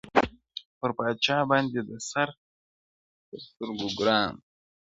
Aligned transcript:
پر 0.79 0.89
پاچا 0.97 1.37
باندي 1.49 1.81
د 1.89 1.91
سر 2.09 2.29
تر 3.29 3.33
سترگو 3.45 3.87
گران 3.97 4.29
وه.! 4.33 4.39